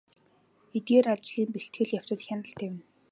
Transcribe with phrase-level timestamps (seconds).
[0.77, 2.81] Эдгээр ажлын бэлтгэл явцад хяналт тавина.